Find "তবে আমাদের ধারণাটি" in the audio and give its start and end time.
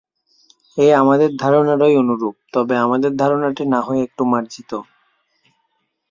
2.53-3.63